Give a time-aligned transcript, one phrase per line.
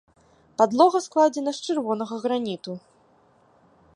[0.61, 2.71] Падлога складзена з чырвонага граніту.